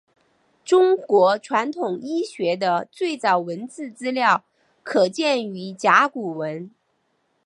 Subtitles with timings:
[0.65, 4.43] 中国传统医学的最早文字资料
[4.81, 6.71] 可见于甲骨文。